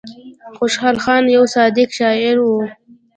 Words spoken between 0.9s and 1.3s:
خان